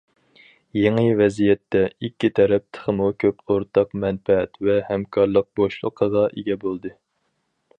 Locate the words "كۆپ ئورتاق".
3.25-3.93